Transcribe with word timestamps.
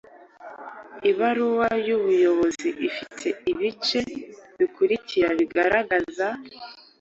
Ibaruwa 1.09 1.69
y’ubuyobozi 1.87 2.69
ifite 2.89 3.27
ibice 3.51 4.01
bikurikira 4.57 5.29
bigaragaza 5.39 6.27